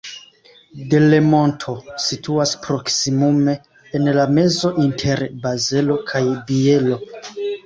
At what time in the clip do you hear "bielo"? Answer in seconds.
6.51-6.99